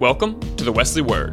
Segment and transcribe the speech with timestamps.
[0.00, 1.32] Welcome to the Wesley Word.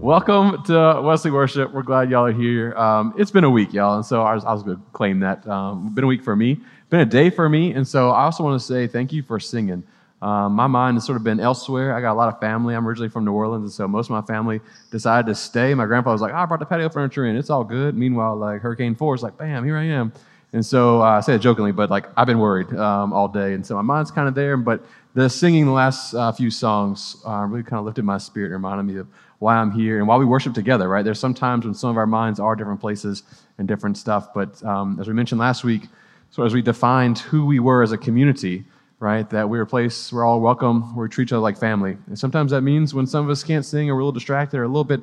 [0.00, 1.72] Welcome to Wesley Worship.
[1.74, 2.72] We're glad y'all are here.
[2.76, 5.44] Um, it's been a week, y'all, and so I was, was going to claim that.
[5.48, 8.44] Um, been a week for me, been a day for me, and so I also
[8.44, 9.82] want to say thank you for singing.
[10.20, 11.94] Um, my mind has sort of been elsewhere.
[11.94, 12.74] I got a lot of family.
[12.74, 14.60] I'm originally from New Orleans, and so most of my family
[14.90, 15.74] decided to stay.
[15.74, 17.36] My grandpa was like, oh, I brought the patio furniture in.
[17.36, 17.96] It's all good.
[17.96, 20.12] Meanwhile, like Hurricane Four is like, bam, here I am.
[20.52, 23.54] And so uh, I say it jokingly, but like I've been worried um, all day,
[23.54, 24.56] and so my mind's kind of there.
[24.56, 24.84] But
[25.14, 28.54] the singing the last uh, few songs uh, really kind of lifted my spirit and
[28.54, 29.06] reminded me of
[29.38, 30.88] why I'm here and why we worship together.
[30.88, 31.04] Right?
[31.04, 33.22] There's sometimes when some of our minds are different places
[33.58, 35.82] and different stuff, but um, as we mentioned last week,
[36.30, 38.64] so as we defined who we were as a community,
[39.00, 39.28] right?
[39.30, 41.96] That we're a place we're all welcome, where we treat each other like family.
[42.06, 44.58] And sometimes that means when some of us can't sing or we're a little distracted
[44.58, 45.02] or a little bit,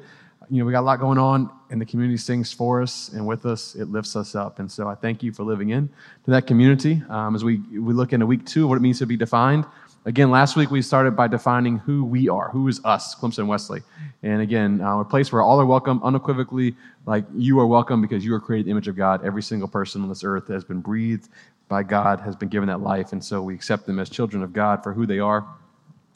[0.49, 3.25] you know, we got a lot going on, and the community sings for us and
[3.25, 3.73] with us.
[3.73, 4.59] It lifts us up.
[4.59, 5.89] And so I thank you for living in
[6.25, 7.01] to that community.
[7.09, 9.65] Um, as we, we look into week two, what it means to be defined.
[10.07, 13.81] Again, last week we started by defining who we are, who is us, Clemson Wesley.
[14.21, 16.75] And again, uh, a place where all are welcome, unequivocally,
[17.07, 19.25] like you are welcome because you are created in the image of God.
[19.25, 21.29] Every single person on this earth has been breathed
[21.69, 23.13] by God, has been given that life.
[23.13, 25.43] And so we accept them as children of God for who they are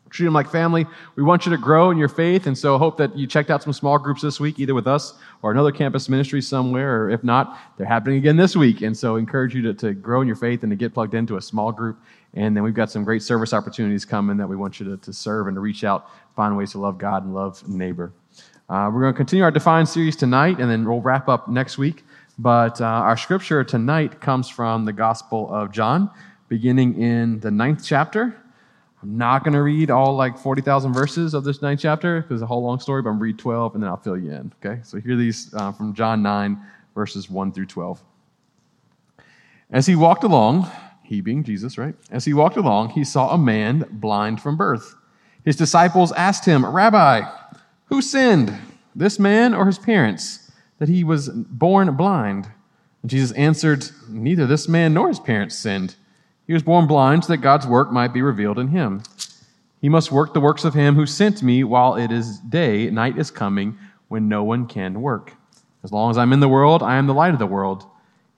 [0.09, 0.85] treat them like family.
[1.15, 3.63] We want you to grow in your faith, and so hope that you checked out
[3.63, 7.23] some small groups this week, either with us or another campus ministry somewhere, or if
[7.23, 8.81] not, they're happening again this week.
[8.81, 11.37] And so encourage you to, to grow in your faith and to get plugged into
[11.37, 11.99] a small group.
[12.33, 15.13] And then we've got some great service opportunities coming that we want you to, to
[15.13, 18.11] serve and to reach out, find ways to love God and love neighbor.
[18.69, 21.79] Uh, we're going to continue our Define series tonight, and then we'll wrap up next
[21.79, 22.03] week.
[22.37, 26.11] But uh, our scripture tonight comes from the Gospel of John,
[26.47, 28.37] beginning in the ninth chapter.
[29.01, 32.43] I'm not going to read all like 40,000 verses of this ninth chapter because it's
[32.43, 34.51] a whole long story, but I'm read 12 and then I'll fill you in.
[34.63, 34.81] Okay?
[34.83, 36.57] So hear these uh, from John 9,
[36.95, 38.03] verses 1 through 12.
[39.71, 40.69] As he walked along,
[41.03, 41.95] he being Jesus, right?
[42.11, 44.95] As he walked along, he saw a man blind from birth.
[45.45, 47.21] His disciples asked him, Rabbi,
[47.85, 48.53] who sinned,
[48.95, 52.49] this man or his parents, that he was born blind?
[53.01, 55.95] And Jesus answered, Neither this man nor his parents sinned.
[56.49, 59.03] He was born blind so that God's work might be revealed in him.
[59.81, 62.89] He must work the works of him who sent me while it is day.
[62.89, 63.77] Night is coming
[64.07, 65.33] when no one can work.
[65.83, 67.85] As long as I'm in the world, I am the light of the world.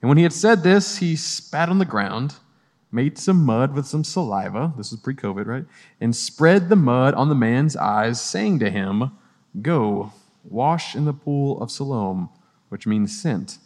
[0.02, 2.34] And when he had said this, he spat on the ground,
[2.92, 4.74] made some mud with some saliva.
[4.76, 5.64] This is pre COVID, right?
[5.98, 9.12] And spread the mud on the man's eyes, saying to him,
[9.62, 10.12] Go,
[10.44, 12.28] wash in the pool of Siloam,
[12.68, 13.56] which means sent.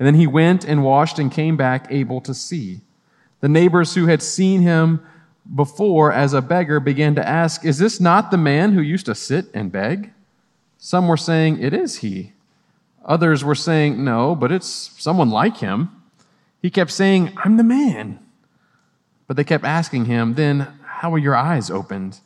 [0.00, 2.80] And then he went and washed and came back able to see.
[3.40, 5.00] The neighbors who had seen him
[5.54, 9.14] before as a beggar began to ask, Is this not the man who used to
[9.14, 10.12] sit and beg?
[10.78, 12.32] Some were saying, It is he.
[13.04, 14.66] Others were saying, No, but it's
[14.98, 15.90] someone like him.
[16.60, 18.18] He kept saying, I'm the man.
[19.26, 22.20] But they kept asking him, Then how were your eyes opened?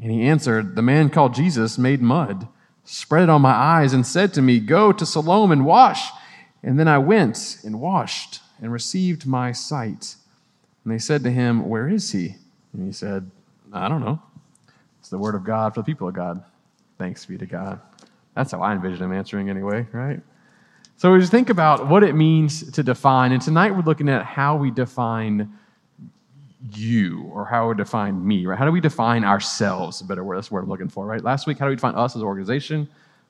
[0.00, 2.48] And he answered, The man called Jesus made mud,
[2.84, 6.10] spread it on my eyes, and said to me, Go to Siloam and wash.
[6.62, 10.16] And then I went and washed and received my sight.
[10.84, 12.36] And they said to him, Where is he?
[12.72, 13.30] And he said,
[13.72, 14.20] I don't know.
[15.00, 16.42] It's the word of God for the people of God.
[16.98, 17.80] Thanks be to God.
[18.34, 20.20] That's how I envision him answering anyway, right?
[20.96, 23.32] So we just think about what it means to define.
[23.32, 25.52] And tonight we're looking at how we define
[26.72, 28.58] you or how we define me, right?
[28.58, 30.00] How do we define ourselves?
[30.00, 31.22] A better word, that's what I'm looking for, right?
[31.22, 32.88] Last week, how do we define us as an organization?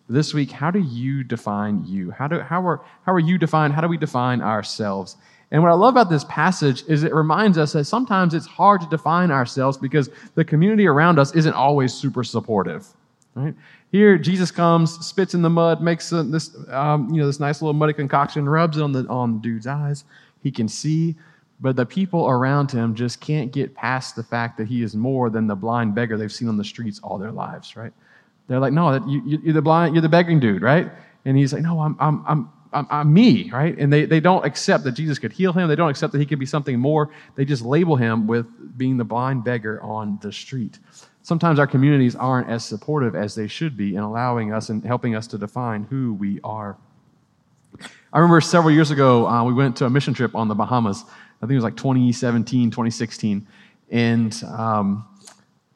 [0.09, 2.11] This week, how do you define you?
[2.11, 3.73] How, do, how, are, how are you defined?
[3.73, 5.17] How do we define ourselves?
[5.55, 8.81] And what I love about this passage is it reminds us that sometimes it's hard
[8.81, 12.89] to define ourselves because the community around us isn't always super supportive.
[13.37, 13.55] Right?
[13.93, 17.63] Here, Jesus comes, spits in the mud, makes a, this, um, you know, this nice
[17.63, 20.03] little muddy concoction, rubs it on the, on the dude's eyes.
[20.43, 21.15] He can see,
[21.61, 25.31] but the people around him just can't get past the fact that he is more
[25.31, 27.93] than the blind beggar they've seen on the streets all their lives, right?
[28.49, 30.91] They're like, no, you, are the blind, you're the begging dude, right?
[31.25, 33.77] And he's like, no, I'm, I'm, I'm, I'm, I'm, me, right?
[33.79, 35.69] And they, they don't accept that Jesus could heal him.
[35.69, 37.11] They don't accept that he could be something more.
[37.37, 40.79] They just label him with being the blind beggar on the street.
[41.23, 45.15] Sometimes our communities aren't as supportive as they should be in allowing us and helping
[45.15, 46.77] us to define who we are.
[48.13, 51.03] I remember several years ago, uh, we went to a mission trip on the Bahamas.
[51.03, 53.47] I think it was like 2017, 2016.
[53.91, 55.07] And um,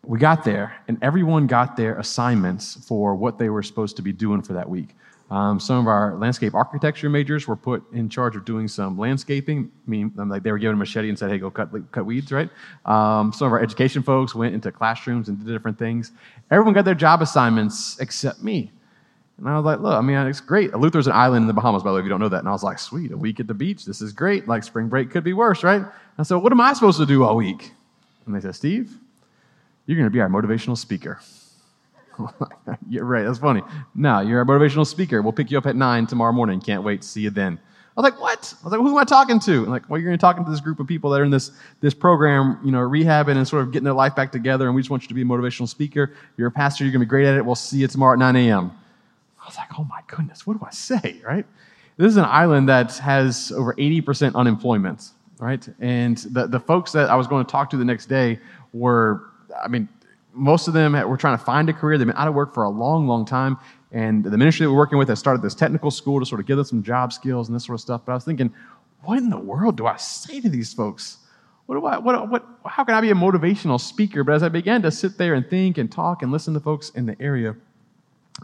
[0.05, 4.13] we got there, and everyone got their assignments for what they were supposed to be
[4.13, 4.95] doing for that week.
[5.31, 9.71] Um, some of our landscape architecture majors were put in charge of doing some landscaping.
[9.87, 12.33] I mean, like they were given a machete and said, "Hey, go cut cut weeds."
[12.33, 12.49] Right.
[12.87, 16.13] Um, some of our education folks went into classrooms and did different things.
[16.51, 18.73] Everyone got their job assignments except me.
[19.39, 20.73] And I was like, look, I mean, it's great.
[20.73, 22.41] Eleuthera's an island in the Bahamas, by the way, if you don't know that.
[22.41, 23.85] And I was like, sweet, a week at the beach.
[23.85, 24.49] This is great.
[24.49, 25.83] Like, spring break could be worse, right?
[26.19, 27.71] I said, what am I supposed to do all week?
[28.27, 28.93] And they said, Steve,
[29.87, 31.21] you're going to be our motivational speaker.
[32.89, 33.25] you're right.
[33.25, 33.63] That's funny.
[33.95, 35.23] No, you're a motivational speaker.
[35.23, 36.61] We'll pick you up at nine tomorrow morning.
[36.61, 37.03] Can't wait.
[37.03, 37.59] To see you then.
[37.97, 38.55] I was like, what?
[38.61, 39.53] I was like, who am I talking to?
[39.63, 41.25] And like, well, you're going to be talking to this group of people that are
[41.25, 41.51] in this,
[41.81, 44.67] this program, you know, rehabbing and sort of getting their life back together.
[44.67, 46.15] And we just want you to be a motivational speaker.
[46.37, 46.85] You're a pastor.
[46.85, 47.45] You're going to be great at it.
[47.45, 48.71] We'll see you tomorrow at 9 a.m.
[49.43, 51.45] I was like, oh my goodness, what do I say, right?
[51.97, 55.11] This is an island that has over 80% unemployment,
[55.41, 55.69] right?
[55.81, 58.39] And the, the folks that I was going to talk to the next day
[58.73, 59.25] were,
[59.61, 59.89] I mean,
[60.39, 61.99] most of them were trying to find a career.
[61.99, 63.59] They've been out of work for a long, long time.
[63.91, 66.47] And the ministry that we're working with has started this technical school to sort of
[66.47, 68.03] give them some job skills and this sort of stuff.
[68.05, 68.53] But I was thinking,
[69.03, 71.19] what in the world do I say to these folks?
[71.67, 74.25] What do I, what, what, how can I be a motivational speaker?
[74.25, 76.91] But as I began to sit there and think and talk and listen to folks
[76.91, 77.57] in the area,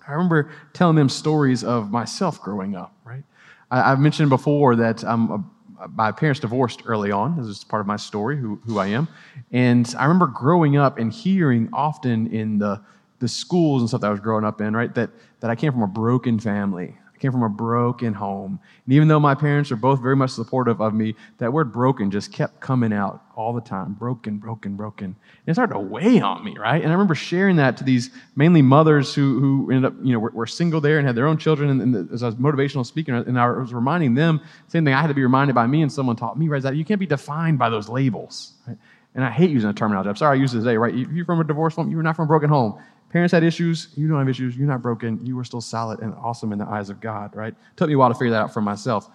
[0.07, 3.23] I remember telling them stories of myself growing up, right?
[3.71, 5.45] I, have mentioned before that I'm a,
[5.93, 7.37] my parents divorced early on.
[7.37, 9.09] This is part of my story, who, who I am.
[9.53, 12.81] And I remember growing up and hearing often in the,
[13.19, 15.11] the schools and stuff that I was growing up in, right, that,
[15.41, 16.97] that I came from a broken family.
[17.25, 18.61] Came from a broken home.
[18.85, 22.11] And even though my parents are both very much supportive of me, that word broken
[22.11, 25.07] just kept coming out all the time broken, broken, broken.
[25.07, 25.17] And
[25.47, 26.83] it started to weigh on me, right?
[26.83, 30.19] And I remember sharing that to these mainly mothers who, who ended up, you know,
[30.19, 31.71] were, were single there and had their own children.
[31.71, 35.01] And, and as I was motivational speaking, and I was reminding them, same thing I
[35.01, 37.07] had to be reminded by me, and someone taught me, right, that you can't be
[37.07, 38.77] defined by those labels, right?
[39.15, 40.11] And I hate using the terminology.
[40.11, 40.95] I'm sorry I use it today, right?
[40.95, 42.79] If you're from a divorced home, you're not from a broken home.
[43.15, 43.91] Parents had issues.
[43.95, 44.57] You don't have issues.
[44.57, 45.25] You're not broken.
[45.25, 47.53] You were still solid and awesome in the eyes of God, right?
[47.53, 49.09] It took me a while to figure that out for myself.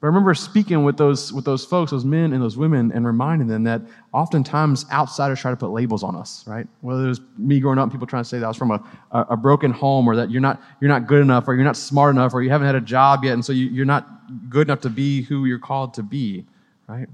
[0.00, 3.06] But I remember speaking with those, with those folks, those men and those women, and
[3.06, 3.82] reminding them that
[4.12, 6.66] oftentimes outsiders try to put labels on us, right?
[6.80, 8.82] Whether it was me growing up, people trying to say that I was from a,
[9.12, 12.12] a, broken home, or that you're not, you're not good enough, or you're not smart
[12.12, 14.08] enough, or you haven't had a job yet, and so you, you're not
[14.48, 16.44] good enough to be who you're called to be,
[16.88, 17.06] right?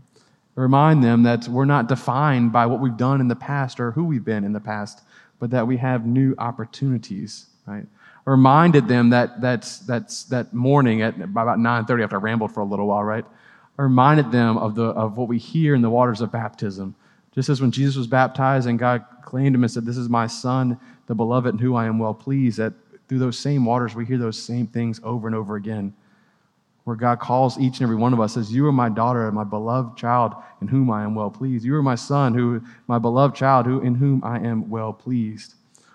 [0.54, 4.04] Remind them that we're not defined by what we've done in the past or who
[4.04, 5.02] we've been in the past,
[5.38, 7.86] but that we have new opportunities, right?
[8.26, 12.60] I reminded them that that's, that's that morning at about 9.30 after I rambled for
[12.60, 13.24] a little while, right?
[13.78, 16.94] I reminded them of, the, of what we hear in the waters of baptism.
[17.34, 20.26] Just as when Jesus was baptized and God claimed him and said, This is my
[20.26, 22.72] son, the beloved, in who I am well pleased, that
[23.08, 25.94] through those same waters we hear those same things over and over again.
[26.86, 29.42] Where God calls each and every one of us, says, You are my daughter, my
[29.42, 31.64] beloved child, in whom I am well pleased.
[31.64, 35.54] You are my son, who my beloved child, who in whom I am well pleased.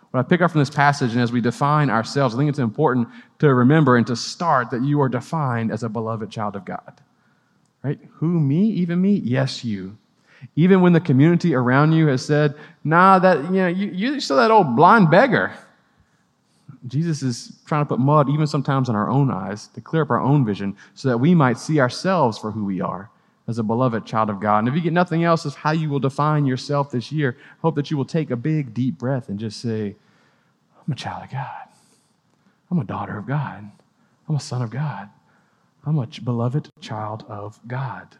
[0.09, 2.59] What I pick up from this passage, and as we define ourselves, I think it's
[2.59, 3.07] important
[3.39, 6.99] to remember and to start that you are defined as a beloved child of God.
[7.83, 7.97] Right?
[8.15, 8.65] Who, me?
[8.71, 9.13] Even me?
[9.13, 9.97] Yes, you.
[10.57, 14.35] Even when the community around you has said, nah, that, you know, you, you're still
[14.35, 15.53] that old blind beggar.
[16.87, 20.09] Jesus is trying to put mud, even sometimes in our own eyes, to clear up
[20.09, 23.09] our own vision so that we might see ourselves for who we are
[23.47, 24.59] as a beloved child of God.
[24.59, 27.75] And if you get nothing else as how you will define yourself this year, hope
[27.75, 29.95] that you will take a big, deep breath and just say,
[30.85, 31.67] I'm a child of God.
[32.69, 33.69] I'm a daughter of God.
[34.27, 35.09] I'm a son of God.
[35.85, 38.17] I'm a beloved child of God.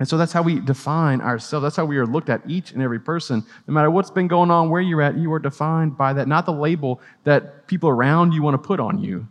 [0.00, 1.62] And so that's how we define ourselves.
[1.62, 3.44] That's how we are looked at, each and every person.
[3.68, 6.26] No matter what's been going on, where you're at, you are defined by that.
[6.26, 9.28] Not the label that people around you want to put on you,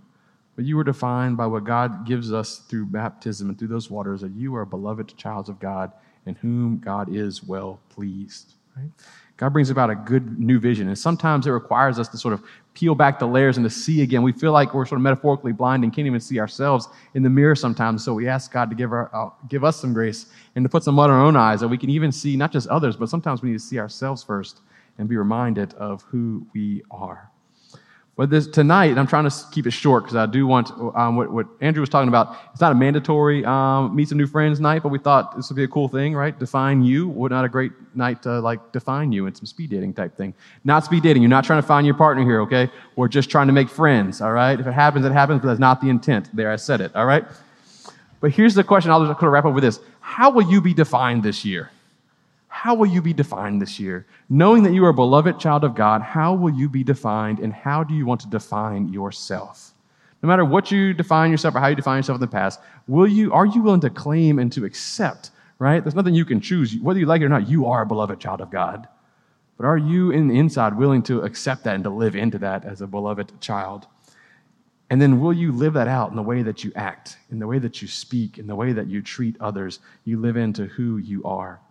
[0.55, 4.21] but you are defined by what God gives us through baptism and through those waters
[4.21, 5.91] that you are beloved child of God
[6.27, 8.53] in whom God is well pleased.
[8.77, 8.91] Right?
[9.39, 10.89] God brings about a good new vision.
[10.89, 12.43] And sometimes it requires us to sort of
[12.73, 14.21] peel back the layers and to see again.
[14.21, 17.29] We feel like we're sort of metaphorically blind and can't even see ourselves in the
[17.29, 18.03] mirror sometimes.
[18.03, 20.83] So we ask God to give, our, uh, give us some grace and to put
[20.83, 23.07] some mud on our own eyes that we can even see not just others, but
[23.07, 24.59] sometimes we need to see ourselves first
[24.97, 27.31] and be reminded of who we are.
[28.19, 31.31] But this, tonight, I'm trying to keep it short because I do want um, what,
[31.31, 32.35] what, Andrew was talking about.
[32.51, 35.55] It's not a mandatory um, meet some new friends night, but we thought this would
[35.55, 36.37] be a cool thing, right?
[36.37, 37.07] Define you.
[37.07, 40.33] What not a great night to like define you and some speed dating type thing.
[40.65, 41.21] Not speed dating.
[41.21, 42.69] You're not trying to find your partner here, okay?
[42.97, 44.59] We're just trying to make friends, all right?
[44.59, 46.27] If it happens, it happens, but that's not the intent.
[46.35, 47.23] There, I said it, all right?
[48.19, 48.91] But here's the question.
[48.91, 49.79] I'll just kind of wrap up with this.
[50.01, 51.71] How will you be defined this year?
[52.61, 54.05] How will you be defined this year?
[54.27, 57.53] Knowing that you are a beloved child of God, how will you be defined and
[57.53, 59.71] how do you want to define yourself?
[60.21, 63.07] No matter what you define yourself or how you define yourself in the past, will
[63.07, 65.81] you, are you willing to claim and to accept, right?
[65.81, 66.75] There's nothing you can choose.
[66.81, 68.89] Whether you like it or not, you are a beloved child of God.
[69.55, 72.65] But are you in the inside willing to accept that and to live into that
[72.65, 73.87] as a beloved child?
[74.89, 77.47] And then will you live that out in the way that you act, in the
[77.47, 79.79] way that you speak, in the way that you treat others?
[80.03, 81.61] You live into who you are.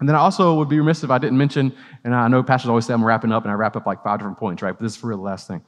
[0.00, 1.72] And then I also would be remiss if I didn't mention,
[2.04, 4.18] and I know pastors always say I'm wrapping up, and I wrap up like five
[4.18, 4.72] different points, right?
[4.72, 5.62] But this is for real the last thing.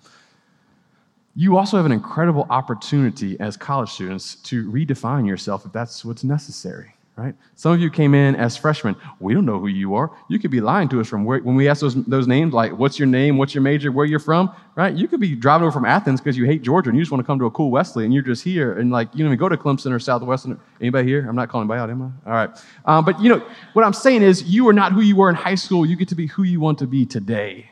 [1.35, 6.25] you also have an incredible opportunity as college students to redefine yourself if that's what's
[6.25, 7.35] necessary right?
[7.57, 8.97] Some of you came in as freshmen.
[9.21, 10.11] We don't know who you are.
[10.29, 12.73] You could be lying to us from where, when we ask those, those names, like
[12.73, 14.95] what's your name, what's your major, where you're from, right?
[14.95, 17.23] You could be driving over from Athens because you hate Georgia and you just want
[17.23, 19.39] to come to a cool Wesley and you're just here and like you don't even
[19.39, 20.59] go to Clemson or Southern Wesleyan.
[20.81, 21.27] Anybody here?
[21.29, 22.31] I'm not calling anybody out, am I?
[22.31, 22.51] All right.
[22.87, 25.35] Um, but you know, what I'm saying is you are not who you were in
[25.35, 25.85] high school.
[25.85, 27.72] You get to be who you want to be today.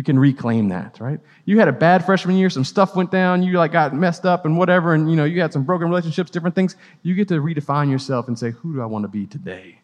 [0.00, 1.20] You can reclaim that, right?
[1.44, 4.46] You had a bad freshman year, some stuff went down, you like got messed up
[4.46, 6.74] and whatever, and you know, you had some broken relationships, different things.
[7.02, 9.78] You get to redefine yourself and say, who do I want to be today?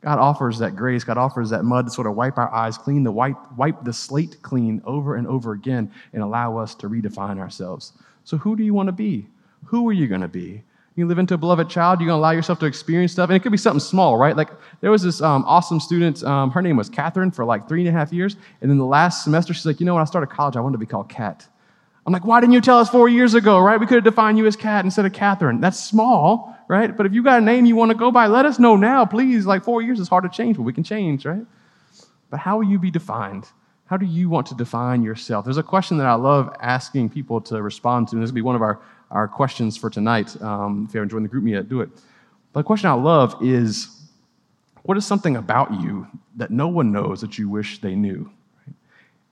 [0.00, 1.04] God offers that grace.
[1.04, 3.92] God offers that mud to sort of wipe our eyes clean, to wipe, wipe the
[3.92, 7.92] slate clean over and over again and allow us to redefine ourselves.
[8.24, 9.28] So, who do you want to be?
[9.66, 10.64] Who are you going to be?
[10.94, 13.30] You live into a beloved child, you're going to allow yourself to experience stuff.
[13.30, 14.36] And it could be something small, right?
[14.36, 14.50] Like
[14.82, 17.88] there was this um, awesome student, um, her name was Catherine for like three and
[17.88, 18.36] a half years.
[18.60, 20.74] And then the last semester, she's like, you know, when I started college, I wanted
[20.74, 21.48] to be called Cat.
[22.04, 23.78] I'm like, why didn't you tell us four years ago, right?
[23.78, 25.60] We could have defined you as Cat instead of Catherine.
[25.60, 26.94] That's small, right?
[26.94, 29.06] But if you got a name you want to go by, let us know now,
[29.06, 29.46] please.
[29.46, 31.46] Like four years is hard to change, but we can change, right?
[32.28, 33.48] But how will you be defined?
[33.86, 35.44] How do you want to define yourself?
[35.44, 38.42] There's a question that I love asking people to respond to, and this will be
[38.42, 38.80] one of our
[39.12, 40.40] our questions for tonight.
[40.42, 41.90] Um, if you haven't joined the group yet, do it.
[42.52, 44.02] But the question I love is
[44.82, 48.30] what is something about you that no one knows that you wish they knew?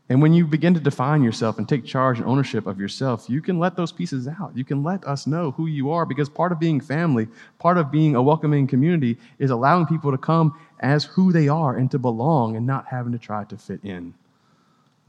[0.09, 3.41] And when you begin to define yourself and take charge and ownership of yourself, you
[3.41, 4.57] can let those pieces out.
[4.57, 7.29] You can let us know who you are because part of being family,
[7.61, 11.77] part of being a welcoming community is allowing people to come as who they are
[11.77, 14.13] and to belong and not having to try to fit in.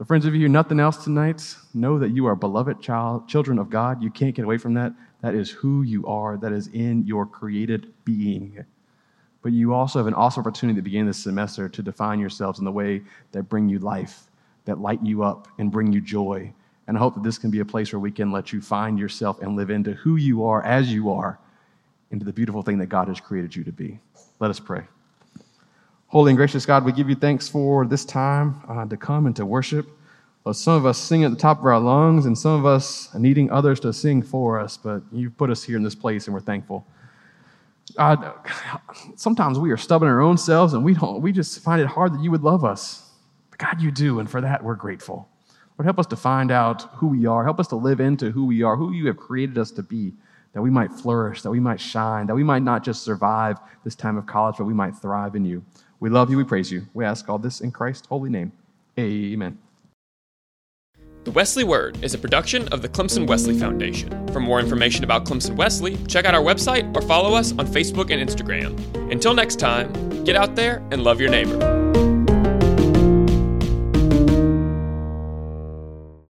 [0.02, 3.56] But, friends, if you hear nothing else tonight, know that you are beloved child, children
[3.56, 4.02] of God.
[4.02, 4.92] You can't get away from that.
[5.20, 8.64] That is who you are, that is in your created being.
[9.42, 12.64] But you also have an awesome opportunity to begin this semester to define yourselves in
[12.64, 14.24] the way that bring you life,
[14.64, 16.52] that light you up and bring you joy.
[16.88, 18.98] And I hope that this can be a place where we can let you find
[18.98, 21.38] yourself and live into who you are as you are,
[22.10, 24.00] into the beautiful thing that God has created you to be.
[24.40, 24.82] Let us pray.
[26.12, 29.34] Holy and gracious God, we give you thanks for this time uh, to come and
[29.36, 29.88] to worship.
[30.44, 33.08] Well, some of us sing at the top of our lungs, and some of us
[33.14, 36.34] needing others to sing for us, but you've put us here in this place, and
[36.34, 36.86] we're thankful.
[37.96, 38.30] God,
[39.16, 42.12] sometimes we are stubborn our own selves, and we, don't, we just find it hard
[42.12, 43.10] that you would love us.
[43.48, 45.30] But God, you do, and for that, we're grateful.
[45.78, 47.42] Lord, help us to find out who we are.
[47.42, 50.12] Help us to live into who we are, who you have created us to be,
[50.52, 53.94] that we might flourish, that we might shine, that we might not just survive this
[53.94, 55.64] time of college, but we might thrive in you.
[56.02, 56.36] We love you.
[56.36, 56.88] We praise you.
[56.94, 58.50] We ask all this in Christ's holy name.
[58.98, 59.56] Amen.
[61.22, 64.26] The Wesley Word is a production of the Clemson Wesley Foundation.
[64.32, 68.10] For more information about Clemson Wesley, check out our website or follow us on Facebook
[68.10, 68.76] and Instagram.
[69.12, 69.92] Until next time,
[70.24, 71.71] get out there and love your neighbor.